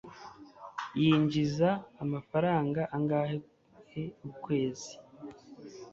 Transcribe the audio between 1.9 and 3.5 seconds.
amafaranga angahe